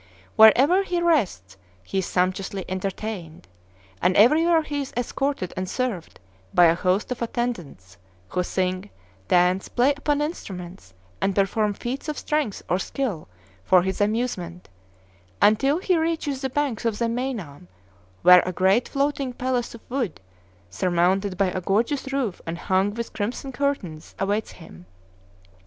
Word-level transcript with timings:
Wherever 0.35 0.81
he 0.81 0.99
rests 0.99 1.57
he 1.83 1.99
is 1.99 2.07
sumptuously 2.07 2.65
entertained, 2.67 3.47
and 4.01 4.17
everywhere 4.17 4.63
he 4.63 4.81
is 4.81 4.91
escorted 4.97 5.53
and 5.55 5.69
served 5.69 6.19
by 6.55 6.65
a 6.65 6.73
host 6.73 7.11
of 7.11 7.21
attendants, 7.21 7.97
who 8.29 8.41
sing, 8.41 8.89
dance, 9.27 9.69
play 9.69 9.93
upon 9.95 10.19
instruments, 10.19 10.95
and 11.21 11.35
perform 11.35 11.75
feats 11.75 12.09
of 12.09 12.17
strength 12.17 12.63
or 12.67 12.79
skill 12.79 13.27
for 13.63 13.83
his 13.83 14.01
amusement, 14.01 14.69
until 15.39 15.77
he 15.77 15.95
reaches 15.95 16.41
the 16.41 16.49
banks 16.49 16.83
of 16.83 16.97
the 16.97 17.07
Meinam, 17.07 17.67
where 18.23 18.41
a 18.43 18.51
great 18.51 18.89
floating 18.89 19.33
palace 19.33 19.75
of 19.75 19.81
wood, 19.87 20.19
surmounted 20.71 21.37
by 21.37 21.51
a 21.51 21.61
gorgeous 21.61 22.11
roof 22.11 22.41
and 22.47 22.57
hung 22.57 22.91
with 22.95 23.13
crimson 23.13 23.51
curtains, 23.51 24.15
awaits 24.17 24.53
him. 24.53 24.87